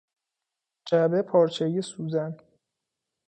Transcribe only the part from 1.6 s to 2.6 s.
ای سوزن